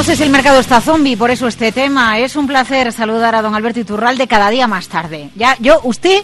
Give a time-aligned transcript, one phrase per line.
[0.00, 2.18] no sé si el mercado está zombie, por eso este tema.
[2.18, 5.28] Es un placer saludar a don Alberto Iturralde cada día más tarde.
[5.36, 6.22] Ya, yo, usted,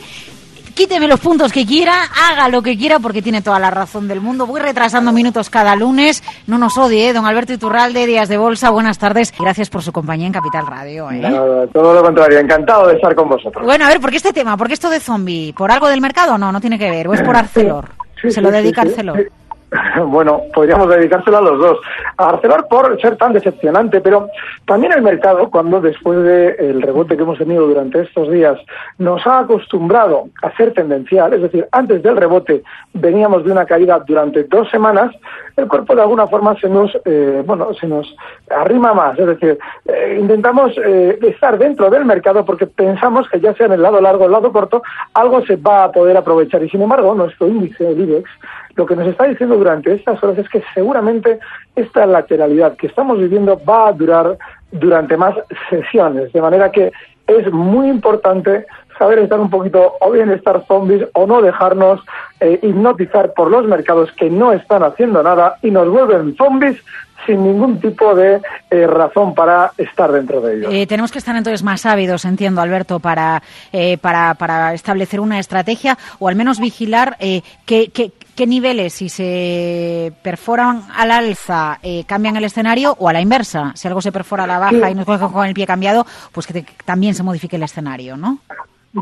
[0.72, 1.92] quíteme los puntos que quiera,
[2.30, 4.46] haga lo que quiera, porque tiene toda la razón del mundo.
[4.46, 6.24] Voy retrasando minutos cada lunes.
[6.46, 7.12] No nos odie, ¿eh?
[7.12, 8.70] don Alberto Iturralde, Días de Bolsa.
[8.70, 9.34] Buenas tardes.
[9.38, 11.10] Gracias por su compañía en Capital Radio.
[11.10, 11.18] ¿eh?
[11.18, 13.62] Nada, todo lo contrario, encantado de estar con vosotros.
[13.62, 14.56] Bueno, a ver, ¿por qué este tema?
[14.56, 15.52] ¿Por qué esto de zombie?
[15.52, 16.38] ¿Por algo del mercado?
[16.38, 17.08] No, no tiene que ver.
[17.08, 17.90] ¿O es por Arcelor?
[18.22, 19.30] Sí, Se lo dedica sí, Arcelor.
[20.06, 21.78] Bueno, podríamos dedicárselo a los dos.
[22.16, 24.28] A Arcelor por ser tan decepcionante, pero
[24.66, 28.58] también el mercado, cuando después del rebote que hemos tenido durante estos días,
[28.98, 32.62] nos ha acostumbrado a ser tendencial, es decir, antes del rebote
[32.94, 35.14] veníamos de una caída durante dos semanas,
[35.56, 38.14] el cuerpo de alguna forma se nos, eh, bueno, se nos
[38.50, 43.54] arrima más, es decir, eh, intentamos eh, estar dentro del mercado porque pensamos que ya
[43.54, 44.82] sea en el lado largo o el lado corto,
[45.14, 48.28] algo se va a poder aprovechar y sin embargo nuestro índice, el IBEX,
[48.76, 51.38] lo que nos está diciendo durante estas horas es que seguramente
[51.74, 54.36] esta lateralidad que estamos viviendo va a durar
[54.70, 55.34] durante más
[55.70, 56.92] sesiones, de manera que
[57.26, 58.66] es muy importante
[58.98, 62.00] saber estar un poquito o bien estar zombies o no dejarnos
[62.40, 66.76] eh, hipnotizar por los mercados que no están haciendo nada y nos vuelven zombies
[67.26, 68.40] sin ningún tipo de
[68.70, 70.72] eh, razón para estar dentro de ellos.
[70.72, 73.42] Eh, tenemos que estar entonces más ávidos, entiendo, Alberto, para,
[74.00, 77.90] para, para establecer una estrategia o al menos vigilar qué,
[78.36, 83.72] qué, niveles, si se perforan al alza, eh, cambian el escenario o a la inversa.
[83.74, 86.46] Si algo se perfora a la baja y nos coge con el pie cambiado, pues
[86.46, 88.38] que también se modifique el escenario, ¿no?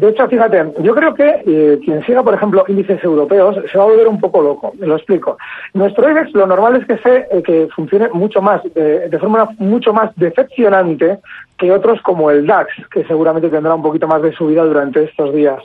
[0.00, 3.84] De hecho, fíjate, yo creo que eh, quien siga, por ejemplo, índices europeos se va
[3.84, 4.72] a volver un poco loco.
[4.78, 5.38] Me lo explico.
[5.72, 9.50] Nuestro IBEX lo normal es que se eh, que funcione mucho más, de, de forma
[9.58, 11.18] mucho más decepcionante
[11.56, 15.32] que otros como el DAX, que seguramente tendrá un poquito más de subida durante estos
[15.32, 15.62] días.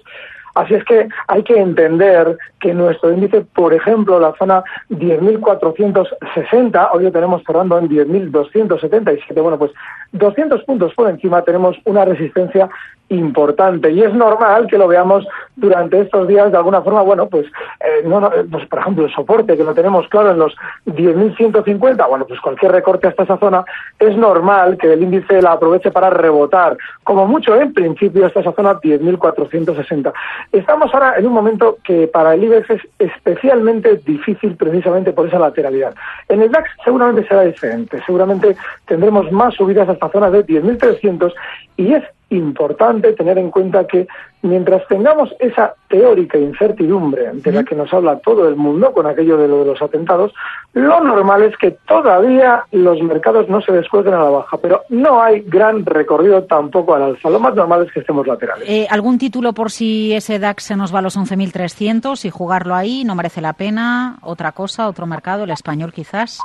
[0.55, 7.03] Así es que hay que entender que nuestro índice, por ejemplo, la zona 10.460, hoy
[7.03, 9.71] lo tenemos cerrando en 10.277, bueno, pues
[10.13, 12.69] 200 puntos por encima tenemos una resistencia
[13.09, 17.45] importante y es normal que lo veamos durante estos días de alguna forma, bueno, pues,
[17.79, 20.55] eh, no, no, pues por ejemplo el soporte que lo tenemos claro en los
[20.85, 23.63] 10.150, bueno, pues cualquier recorte hasta esa zona
[23.99, 28.53] es normal que el índice la aproveche para rebotar, como mucho en principio hasta esa
[28.53, 30.13] zona 10.460.
[30.51, 35.39] Estamos ahora en un momento que para el IBEX es especialmente difícil precisamente por esa
[35.39, 35.93] lateralidad.
[36.27, 38.55] En el DAX seguramente será diferente, seguramente
[38.85, 41.33] tendremos más subidas hasta zonas de 10.300
[41.77, 44.07] y es importante tener en cuenta que
[44.41, 49.37] mientras tengamos esa teórica incertidumbre de la que nos habla todo el mundo con aquello
[49.37, 50.33] de lo de los atentados,
[50.73, 55.21] lo normal es que todavía los mercados no se descuelguen a la baja, pero no
[55.21, 57.29] hay gran recorrido tampoco al alza.
[57.29, 58.69] Lo más normal es que estemos laterales.
[58.69, 62.75] Eh, ¿Algún título por si ese DAX se nos va a los 11.300 y jugarlo
[62.75, 64.19] ahí no merece la pena?
[64.21, 66.39] ¿Otra cosa, otro mercado, el español quizás?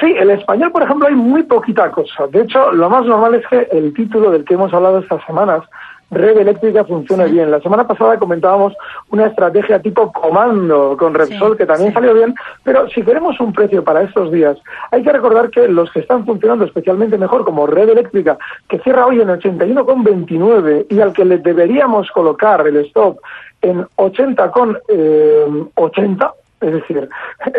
[0.00, 2.26] Sí, el español, por ejemplo, hay muy poquita cosa.
[2.28, 5.62] De hecho, lo más normal es que el título del que hemos hablado estas semanas,
[6.10, 7.50] Red Eléctrica, funcione bien.
[7.50, 8.72] La semana pasada comentábamos
[9.10, 11.94] una estrategia tipo comando con Repsol, Sí, que también sí.
[11.94, 14.56] salió bien, pero si queremos un precio para estos días,
[14.92, 18.38] hay que recordar que los que están funcionando especialmente mejor, como Red Eléctrica,
[18.68, 23.18] que cierra hoy en 81,29 y al que le deberíamos colocar el stop
[23.60, 27.08] en 80 con eh, 80, Es decir,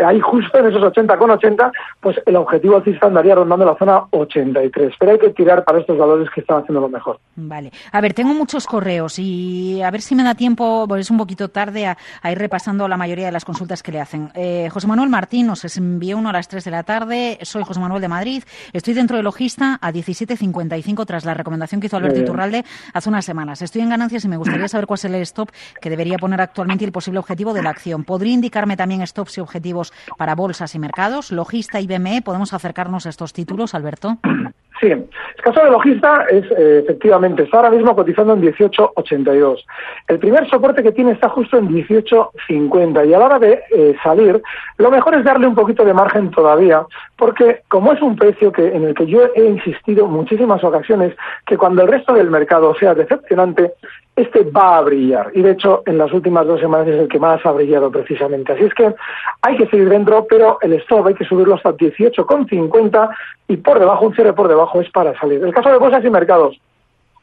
[0.06, 4.04] ahí justo en esos 80 con 80, pues el objetivo alcista andaría rondando la zona
[4.12, 4.96] 83.
[5.00, 7.20] Pero hay que tirar para estos valores que están haciendo lo mejor.
[7.36, 7.72] Vale.
[7.92, 11.18] A ver, tengo muchos correos y a ver si me da tiempo, pues es un
[11.18, 11.98] poquito tarde, a,
[12.32, 14.32] ir repasando la mayoría de las consultas que le hacen.
[14.34, 17.38] Eh, José Manuel Martín nos envió uno a las 3 de la tarde.
[17.42, 18.44] Soy José Manuel de Madrid.
[18.74, 23.26] Estoy dentro de Logista a 17.55 tras la recomendación que hizo Alberto Iturralde hace unas
[23.26, 23.62] semanas.
[23.62, 25.50] Estoy en ganancias y me gustaría saber cuál es el stop
[25.80, 28.04] que debería poner actualmente y el posible objetivo de la acción.
[28.04, 31.32] ¿Podría indicarme también stops y objetivos para bolsas y mercados?
[31.32, 34.18] Logista y BME, ¿podemos acercarnos a estos títulos, Alberto?
[34.82, 35.08] Sí, el
[35.42, 39.64] caso de Logista es eh, efectivamente, está ahora mismo cotizando en 18.82.
[40.10, 43.96] El primer soporte que tiene está justo en 18.50 y a la hora de eh,
[44.04, 44.42] salir,
[44.78, 48.68] lo mejor es darle un poquito de margen todavía, porque como es un precio que
[48.68, 51.16] en el que yo he insistido muchísimas ocasiones,
[51.46, 53.74] que cuando el resto del mercado sea decepcionante,
[54.16, 55.32] este va a brillar.
[55.34, 58.54] Y de hecho, en las últimas dos semanas es el que más ha brillado precisamente.
[58.54, 58.94] Así es que
[59.42, 63.10] hay que seguir dentro, pero el stop hay que subirlo hasta 18,50
[63.48, 65.44] y por debajo, un cierre por debajo es para salir.
[65.44, 66.60] El caso de bolsas y mercados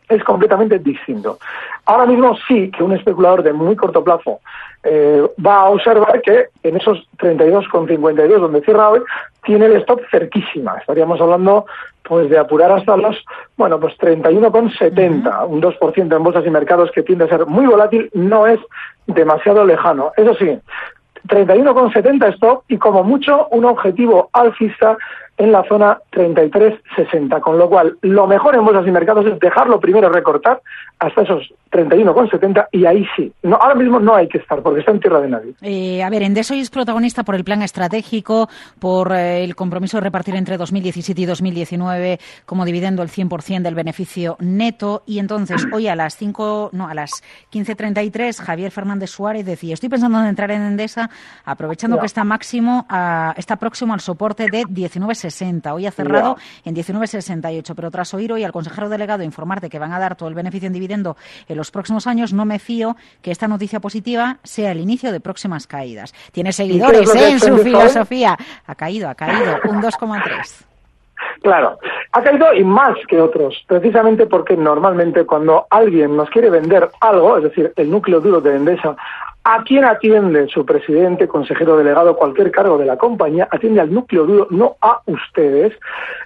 [0.09, 1.39] es completamente distinto.
[1.87, 4.41] Ahora mismo sí que un especulador de muy corto plazo
[4.85, 9.01] eh, va a observar que en esos 32,52 donde cierra hoy
[9.45, 10.77] tiene el stop cerquísima.
[10.79, 11.67] Estaríamos hablando
[12.03, 13.17] pues de apurar hasta los,
[13.57, 18.11] bueno, pues 31,70, un 2% en bolsas y mercados que tiende a ser muy volátil,
[18.13, 18.59] no es
[19.07, 20.13] demasiado lejano.
[20.17, 20.59] Eso sí,
[21.29, 24.97] 31,70 stop y como mucho un objetivo alcista
[25.43, 29.81] en la zona 33,60, con lo cual lo mejor en bolsas y mercados es dejarlo
[29.81, 30.63] primero recortar
[31.01, 33.33] hasta esos 31,70 y ahí sí.
[33.43, 35.55] No, ahora mismo no hay que estar porque está en tierra de nadie.
[35.63, 38.49] Eh, a ver, Endesa es protagonista por el plan estratégico,
[38.79, 43.75] por eh, el compromiso de repartir entre 2017 y 2019 como dividendo el 100% del
[43.75, 49.45] beneficio neto y entonces hoy a las 5, no, a las 15.33 Javier Fernández Suárez
[49.45, 51.11] decía, estoy pensando en entrar en Endesa
[51.45, 52.87] aprovechando que está máximo,
[53.37, 55.32] está próximo al soporte de 19.60.
[55.73, 59.79] Hoy ha cerrado en 19.68, pero tras oír hoy al consejero delegado informar de que
[59.79, 61.17] van a dar todo el beneficio en dividendo
[61.49, 65.21] en los próximos años, no me fío que esta noticia positiva sea el inicio de
[65.21, 66.15] próximas caídas.
[66.33, 67.31] Tiene seguidores ¿eh?
[67.31, 68.37] en su filosofía.
[68.67, 70.67] Ha caído, ha caído, un 2,3.
[71.43, 71.79] Claro,
[72.13, 77.37] ha caído y más que otros, precisamente porque normalmente cuando alguien nos quiere vender algo,
[77.37, 78.97] es decir, el núcleo duro de Endesa,
[79.45, 83.49] ¿a quién atiende su presidente, consejero delegado, cualquier cargo de la compañía?
[83.51, 85.73] Atiende al núcleo duro, no a ustedes.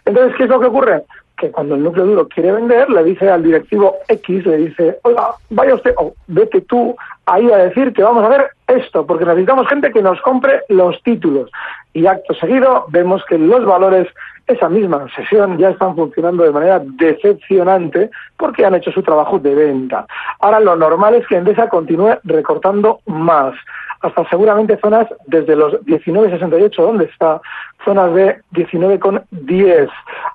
[0.04, 1.02] Entonces, ¿qué es lo que ocurre?
[1.36, 5.34] que cuando el núcleo duro quiere vender, le dice al directivo X, le dice, oiga,
[5.50, 6.96] vaya usted, o vete tú
[7.26, 11.00] ahí a decir que vamos a ver esto, porque necesitamos gente que nos compre los
[11.02, 11.50] títulos.
[11.92, 14.08] Y acto seguido vemos que los valores,
[14.46, 19.54] esa misma sesión, ya están funcionando de manera decepcionante porque han hecho su trabajo de
[19.54, 20.06] venta.
[20.40, 23.54] Ahora lo normal es que Endesa continúe recortando más
[24.00, 27.40] hasta seguramente zonas desde los 19,68, donde está,
[27.84, 29.88] zonas de 19,10.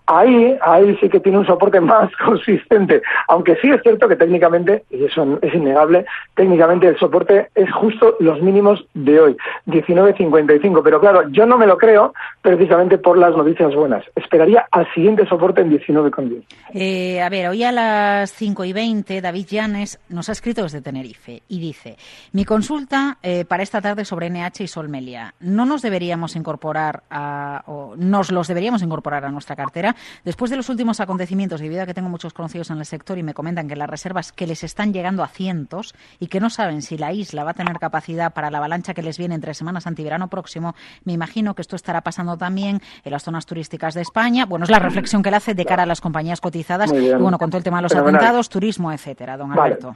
[0.08, 4.84] Ahí, ahí sí que tiene un soporte más consistente, aunque sí es cierto que técnicamente,
[4.90, 6.06] y eso es innegable,
[6.36, 9.38] técnicamente el soporte es justo los mínimos de hoy,
[9.68, 10.82] 19,55.
[10.84, 14.04] Pero claro, yo no me lo creo precisamente por las noticias buenas.
[14.16, 16.44] Esperaría al siguiente soporte en 19,10.
[16.74, 20.82] Eh, a ver, hoy a las 5 y 20, David Llanes nos ha escrito desde
[20.82, 21.98] Tenerife y dice,
[22.32, 25.34] mi consulta eh, para esta tarde sobre NH y Solmelia.
[25.40, 29.96] ¿No nos deberíamos incorporar a, o nos los deberíamos incorporar a nuestra cartera?
[30.24, 33.24] Después de los últimos acontecimientos, debido a que tengo muchos conocidos en el sector y
[33.24, 36.71] me comentan que las reservas que les están llegando a cientos y que no saben
[36.80, 39.88] si la isla va a tener capacidad para la avalancha que les viene entre semanas
[39.88, 44.46] antiverano próximo, me imagino que esto estará pasando también en las zonas turísticas de España.
[44.46, 46.94] Bueno, es la reflexión que él hace de cara a las compañías cotizadas.
[46.94, 49.96] Y bueno, con todo el tema de los atentados, turismo, etcétera, don Alberto.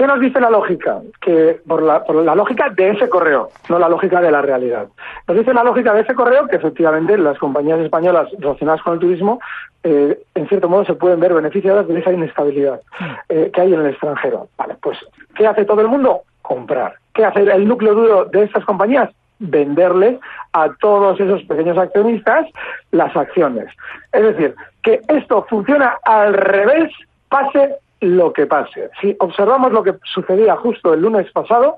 [0.00, 1.02] ¿Qué nos dice la lógica?
[1.20, 4.86] Que por la, por la lógica de ese correo, no la lógica de la realidad.
[5.28, 8.98] Nos dice la lógica de ese correo que efectivamente las compañías españolas relacionadas con el
[8.98, 9.40] turismo,
[9.82, 12.80] eh, en cierto modo, se pueden ver beneficiadas de esa inestabilidad
[13.28, 14.48] eh, que hay en el extranjero.
[14.56, 14.96] Vale, pues,
[15.34, 16.22] ¿qué hace todo el mundo?
[16.40, 16.94] Comprar.
[17.12, 19.10] ¿Qué hace el núcleo duro de estas compañías?
[19.42, 20.18] venderle
[20.52, 22.46] a todos esos pequeños accionistas
[22.90, 23.68] las acciones.
[24.12, 26.92] Es decir, que esto funciona al revés,
[27.30, 28.90] pase lo que pase.
[29.00, 31.76] Si observamos lo que sucedía justo el lunes pasado,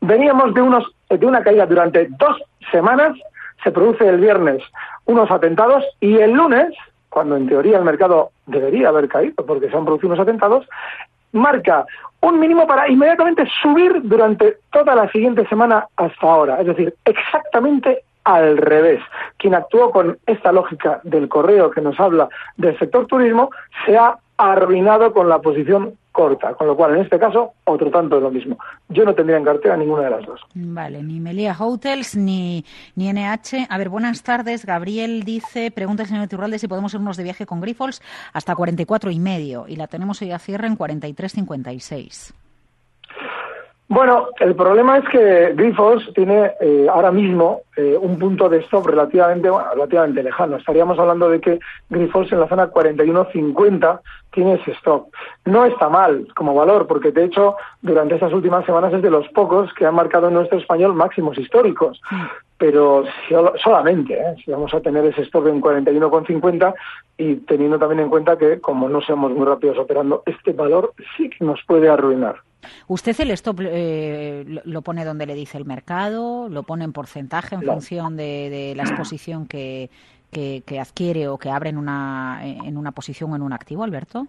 [0.00, 2.40] veníamos de, unos, de una caída durante dos
[2.70, 3.16] semanas,
[3.62, 4.62] se produce el viernes
[5.06, 6.74] unos atentados y el lunes,
[7.08, 10.66] cuando en teoría el mercado debería haber caído porque se han producido unos atentados,
[11.32, 11.86] marca
[12.20, 16.60] un mínimo para inmediatamente subir durante toda la siguiente semana hasta ahora.
[16.60, 19.00] Es decir, exactamente al revés.
[19.36, 23.50] Quien actuó con esta lógica del correo que nos habla del sector turismo
[23.84, 28.16] se ha arruinado con la posición corta, con lo cual en este caso otro tanto
[28.16, 28.56] de lo mismo.
[28.88, 30.40] Yo no tendría en cartera ninguna de las dos.
[30.54, 32.64] Vale, ni Melia Hotels ni,
[32.94, 33.66] ni NH.
[33.68, 34.64] A ver, buenas tardes.
[34.64, 38.00] Gabriel dice, pregunta al señor Turralde si podemos irnos de viaje con Grifols
[38.32, 42.43] hasta 44 y medio y la tenemos hoy a cierre en 43.56.
[43.94, 48.88] Bueno, el problema es que Grifols tiene eh, ahora mismo eh, un punto de stop
[48.88, 50.56] relativamente, relativamente lejano.
[50.56, 51.60] Estaríamos hablando de que
[51.90, 54.00] Grifols en la zona 41.50
[54.32, 55.10] tiene ese stop.
[55.44, 59.28] No está mal como valor, porque de hecho durante estas últimas semanas es de los
[59.28, 62.02] pocos que han marcado en nuestro español máximos históricos.
[62.58, 63.04] Pero
[63.62, 64.34] solamente, ¿eh?
[64.44, 66.74] si vamos a tener ese stop en 41,50
[67.16, 71.30] y teniendo también en cuenta que como no seamos muy rápidos operando, este valor sí
[71.30, 72.34] que nos puede arruinar.
[72.88, 76.48] ¿Usted el stop eh, lo pone donde le dice el mercado?
[76.48, 79.90] ¿Lo pone en porcentaje en función de, la exposición que,
[80.30, 83.84] que, que, adquiere o que abre en una, en una posición o en un activo,
[83.84, 84.28] Alberto?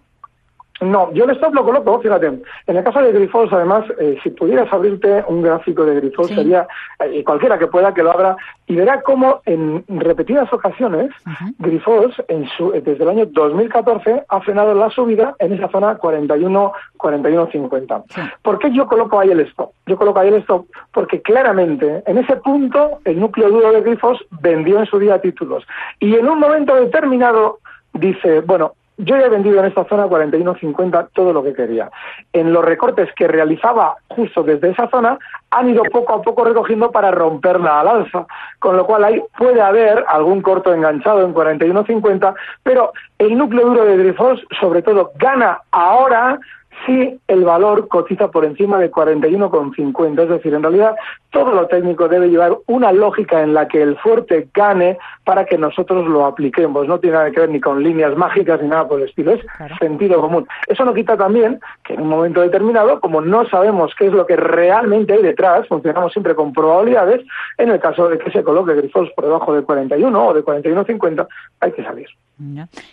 [0.80, 4.30] No, yo el stop lo coloco, fíjate, en el caso de Grifols, además, eh, si
[4.30, 6.66] pudieras abrirte un gráfico de Grifols, sería,
[7.00, 11.10] eh, cualquiera que pueda que lo abra, y verá cómo en repetidas ocasiones
[11.58, 16.72] Grifols, en su, desde el año 2014, ha frenado la subida en esa zona 41,
[16.98, 18.04] 41.50.
[18.42, 19.70] ¿Por qué yo coloco ahí el stop?
[19.86, 24.24] Yo coloco ahí el stop porque claramente en ese punto el núcleo duro de Grifols
[24.42, 25.64] vendió en su día títulos.
[26.00, 27.60] Y en un momento determinado
[27.94, 31.90] dice, bueno, yo ya he vendido en esta zona 41.50 todo lo que quería.
[32.32, 35.18] En los recortes que realizaba justo desde esa zona,
[35.50, 38.26] han ido poco a poco recogiendo para romperla al alza.
[38.58, 43.84] Con lo cual ahí puede haber algún corto enganchado en 41.50, pero el núcleo duro
[43.84, 46.38] de Grifols, sobre todo, gana ahora
[46.84, 50.22] si el valor cotiza por encima de 41,50.
[50.22, 50.94] Es decir, en realidad
[51.30, 55.58] todo lo técnico debe llevar una lógica en la que el fuerte gane para que
[55.58, 56.86] nosotros lo apliquemos.
[56.86, 59.40] No tiene nada que ver ni con líneas mágicas ni nada por el estilo, es
[59.78, 60.46] sentido común.
[60.66, 64.26] Eso no quita también que en un momento determinado, como no sabemos qué es lo
[64.26, 67.24] que realmente hay detrás, funcionamos siempre con probabilidades,
[67.58, 71.26] en el caso de que se coloque Grifols por debajo de 41 o de 41,50,
[71.60, 72.08] hay que salir.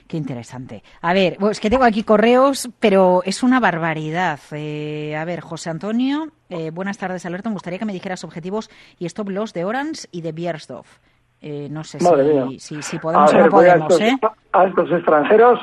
[0.08, 0.84] Qué interesante.
[1.02, 4.40] A ver, es que tengo aquí correos, pero es una barbaridad.
[4.52, 7.50] Eh, a ver, José Antonio, eh, buenas tardes, Alberto.
[7.50, 8.70] Me gustaría que me dijeras objetivos
[9.00, 11.00] y stop loss de Orange y de Biersdorf.
[11.42, 15.60] Eh, no sé si, si, podemos o no podemos, a estos, A estos extranjeros.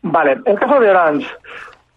[0.00, 1.26] Vale, el caso de Orange.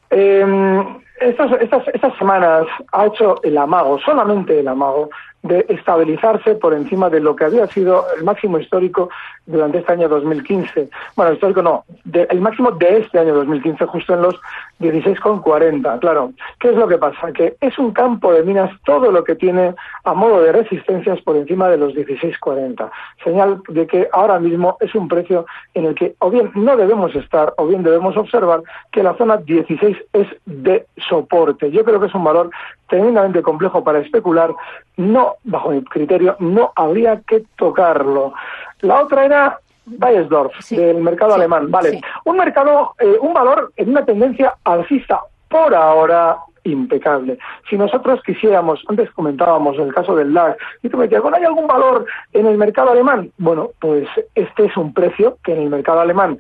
[0.10, 5.10] Em, estas, estas, estas semanas ha hecho el amago, solamente el amago,
[5.44, 9.10] de estabilizarse por encima de lo que había sido el máximo histórico
[9.46, 10.90] durante este año 2015.
[11.16, 11.84] Bueno, histórico no,
[12.14, 14.40] el máximo de este año 2015, justo en los
[14.80, 16.00] 16,40.
[16.00, 17.32] Claro, ¿qué es lo que pasa?
[17.32, 21.36] Que es un campo de minas todo lo que tiene a modo de resistencias por
[21.36, 22.90] encima de los 16,40.
[23.24, 27.16] Señal de que ahora mismo es un precio en el que o bien no debemos
[27.16, 28.62] estar o bien debemos observar
[28.92, 31.72] que la zona 16 es de soporte.
[31.72, 32.50] Yo creo que es un valor
[32.88, 34.54] tremendamente complejo para especular,
[34.98, 38.34] no, bajo mi criterio, no habría que tocarlo.
[38.82, 41.70] La otra era Bayersdorf, del mercado alemán.
[41.70, 47.38] Vale, un mercado, eh, un valor en una tendencia alcista por ahora impecable.
[47.70, 51.68] Si nosotros quisiéramos, antes comentábamos el caso del DAX, y tú me decías, ¿hay algún
[51.68, 53.32] valor en el mercado alemán?
[53.38, 56.38] Bueno, pues este es un precio que en el mercado alemán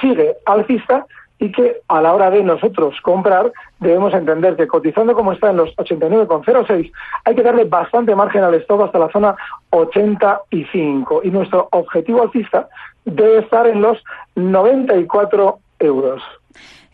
[0.00, 1.06] sigue alcista
[1.44, 5.58] y que a la hora de nosotros comprar debemos entender que cotizando como está en
[5.58, 6.90] los 89,06
[7.26, 9.36] hay que darle bastante margen al stock hasta la zona
[9.68, 12.66] 85 y nuestro objetivo alcista
[13.04, 14.02] debe estar en los
[14.36, 16.22] 94 euros.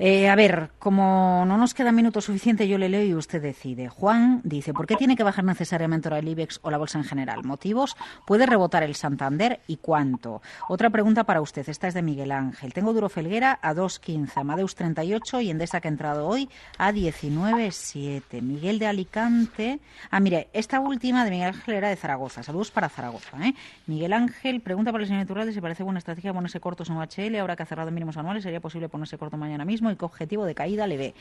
[0.03, 3.91] Eh, a ver, como no nos queda minuto suficiente, yo le leo y usted decide.
[3.91, 7.05] Juan dice, ¿por qué tiene que bajar necesariamente ahora el IBEX o la bolsa en
[7.05, 7.45] general?
[7.45, 7.99] ¿Motivos?
[8.27, 10.41] ¿Puede rebotar el Santander y cuánto?
[10.71, 12.73] Otra pregunta para usted, esta es de Miguel Ángel.
[12.73, 18.41] Tengo Duro Felguera a 2.15, Amadeus 38 y Endesa que ha entrado hoy a 19.7.
[18.41, 19.81] Miguel de Alicante.
[20.11, 22.43] Ah, mire, esta última de Miguel Ángel era de Zaragoza.
[22.43, 23.37] Saludos para Zaragoza.
[23.47, 23.55] ¿eh?
[23.87, 27.37] Miguel Ángel pregunta para el señor Turralde si parece buena estrategia ponerse cortos en OHL
[27.39, 28.45] ahora que ha cerrado mínimos anuales.
[28.45, 29.90] ¿Sería posible ponerse corto mañana mismo?
[29.93, 31.15] Y qué objetivo de caída le ve.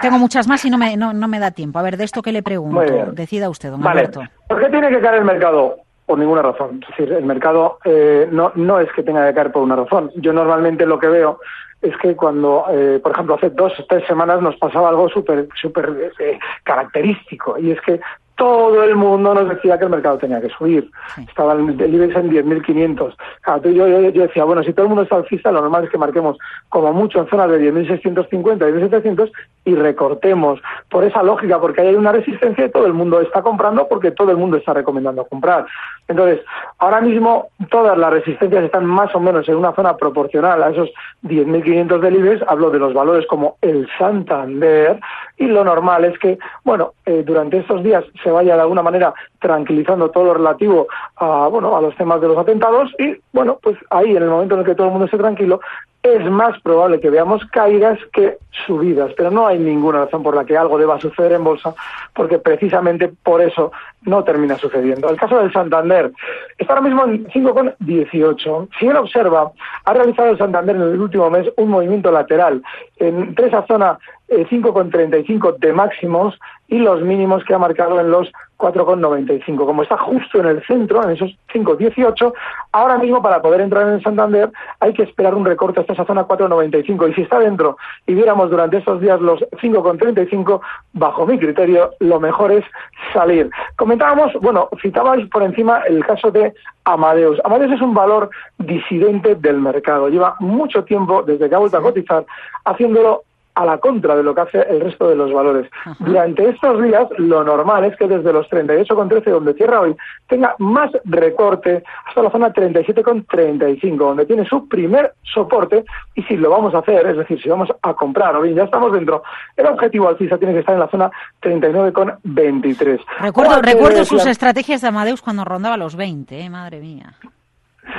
[0.00, 1.78] Tengo muchas más y no me, no, no me da tiempo.
[1.78, 2.80] A ver, de esto que le pregunto,
[3.12, 4.22] decida usted, don Alberto.
[4.48, 5.76] ¿Por qué tiene que caer el mercado?
[6.06, 6.80] Por ninguna razón.
[6.82, 10.10] Es decir, el mercado eh, no, no es que tenga que caer por una razón.
[10.16, 11.40] Yo normalmente lo que veo
[11.80, 15.48] es que cuando, eh, por ejemplo, hace dos o tres semanas nos pasaba algo súper
[15.60, 18.00] súper eh, característico y es que
[18.36, 20.90] todo el mundo nos decía que el mercado tenía que subir.
[21.28, 23.14] Estaba el, IBEX en 10.500.
[23.42, 25.90] Claro, yo, yo, yo, decía, bueno, si todo el mundo está alcista, lo normal es
[25.90, 26.36] que marquemos
[26.68, 29.30] como mucho en zonas de 10.650, 10.700
[29.64, 30.60] y recortemos
[30.90, 34.30] por esa lógica, porque hay una resistencia y todo el mundo está comprando porque todo
[34.30, 35.66] el mundo está recomendando comprar.
[36.08, 36.40] Entonces,
[36.78, 40.90] ahora mismo todas las resistencias están más o menos en una zona proporcional a esos
[41.22, 42.42] 10.500 del IBEX.
[42.46, 45.00] Hablo de los valores como el Santander
[45.36, 49.14] y lo normal es que, bueno, eh, durante estos días se vaya de alguna manera
[49.38, 53.76] tranquilizando todo lo relativo a, bueno, a los temas de los atentados y, bueno, pues
[53.90, 55.60] ahí en el momento en el que todo el mundo esté tranquilo,
[56.04, 60.44] es más probable que veamos caídas que subidas, pero no hay ninguna razón por la
[60.44, 61.74] que algo deba suceder en bolsa,
[62.14, 65.08] porque precisamente por eso no termina sucediendo.
[65.08, 66.12] El caso del Santander
[66.58, 68.68] está ahora mismo en 5,18.
[68.78, 69.50] Si uno observa,
[69.86, 72.62] ha realizado el Santander en el último mes un movimiento lateral
[72.98, 78.30] entre esa zona 5,35 eh, de máximos y los mínimos que ha marcado en los
[78.58, 79.66] 4,95.
[79.66, 82.32] Como está justo en el centro, en esos 5,18,
[82.72, 86.26] ahora mismo para poder entrar en Santander hay que esperar un recorte hasta esa zona
[86.26, 87.10] 4,95.
[87.10, 90.60] Y si está dentro y viéramos durante estos días los 5,35,
[90.92, 92.64] bajo mi criterio, lo mejor es
[93.12, 93.50] salir.
[93.76, 96.52] Comentábamos, bueno, citabais por encima el caso de
[96.84, 97.40] Amadeus.
[97.44, 100.08] Amadeus es un valor disidente del mercado.
[100.08, 102.24] Lleva mucho tiempo, desde que ha vuelto a cotizar,
[102.64, 103.22] haciéndolo
[103.54, 105.70] a la contra de lo que hace el resto de los valores.
[106.00, 109.96] Durante estos días, lo normal es que desde los 38,13, donde cierra hoy,
[110.28, 115.84] tenga más recorte hasta la zona 37,35, donde tiene su primer soporte.
[116.14, 118.64] Y si lo vamos a hacer, es decir, si vamos a comprar, o bien ya
[118.64, 119.22] estamos dentro,
[119.56, 123.00] el objetivo alcista tiene que estar en la zona 39,23.
[123.20, 126.50] Recuerdo, recuerdo sus estrategias de Amadeus cuando rondaba los 20, ¿eh?
[126.50, 127.14] madre mía.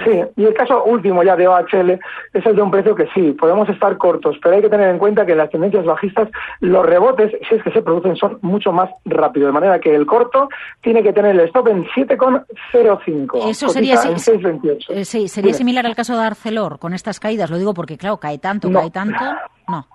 [0.06, 2.00] Sí, y el caso último ya de OHL
[2.34, 5.00] es el de un precio que sí, podemos estar cortos, pero hay que tener en
[5.00, 8.72] cuenta que en las tendencias bajistas los rebotes, si es que se producen, son mucho
[8.72, 10.48] más rápidos, de manera que el corto
[10.82, 13.50] tiene que tener el stop en 7,05.
[13.50, 17.74] Eso sería, eh, sí, sería similar al caso de Arcelor con estas caídas, lo digo
[17.74, 19.24] porque, claro, cae tanto, cae tanto.
[19.68, 19.88] No.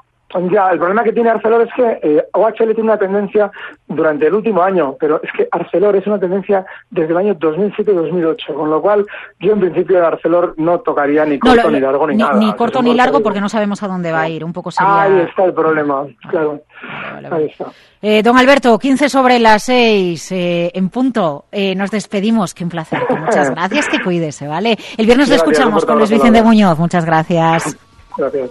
[0.51, 3.51] Ya, el problema que tiene Arcelor es que eh, OHL tiene una tendencia
[3.89, 8.55] durante el último año, pero es que Arcelor es una tendencia desde el año 2007-2008,
[8.55, 9.07] con lo cual
[9.41, 12.39] yo en principio de Arcelor no tocaría ni corto ni largo ni, nada.
[12.39, 15.03] Ni corto ni largo porque no sabemos a dónde va a ir, un poco sería...
[15.03, 16.61] Ahí está el problema, claro.
[17.31, 17.67] Ahí está.
[18.03, 21.45] Eh, don Alberto, 15 sobre las 6 eh, en punto.
[21.53, 22.55] Eh, nos despedimos.
[22.55, 23.03] Qué un placer.
[23.11, 23.89] Muchas gracias.
[23.89, 24.79] Que cuídese, ¿vale?
[24.97, 26.79] El viernes lo escuchamos con Luis Vicente Muñoz.
[26.79, 27.77] Muchas gracias.
[28.17, 28.51] Gracias.